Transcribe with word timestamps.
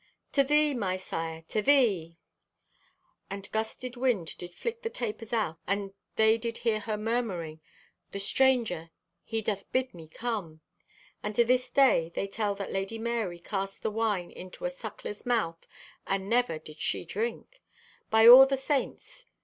"To 0.31 0.43
thee, 0.43 0.73
my 0.73 0.97
sire, 0.97 1.43
to 1.49 1.61
thee!" 1.61 2.17
And 3.29 3.47
gusted 3.51 3.95
wind 3.95 4.35
did 4.39 4.55
flick 4.55 4.81
the 4.81 4.89
tapers 4.89 5.31
out 5.31 5.59
and 5.67 5.93
they 6.15 6.39
did 6.39 6.57
hear 6.65 6.79
her 6.79 6.97
murmuring 6.97 7.61
"The 8.11 8.19
Stranger! 8.19 8.89
He 9.23 9.43
doth 9.43 9.71
bid 9.71 9.93
me 9.93 10.07
come!" 10.07 10.61
And 11.21 11.35
to 11.35 11.45
this 11.45 11.69
day 11.69 12.09
they 12.15 12.25
tell 12.25 12.55
that 12.55 12.71
Lady 12.71 12.97
Marye 12.97 13.37
cast 13.37 13.83
the 13.83 13.91
wine 13.91 14.31
into 14.31 14.65
a 14.65 14.71
suckler's 14.71 15.23
mouth 15.23 15.67
and 16.07 16.27
never 16.27 16.57
did 16.57 16.79
she 16.79 17.05
drink! 17.05 17.61
"By 18.09 18.27
all 18.27 18.47
the 18.47 18.57
saints! 18.57 19.27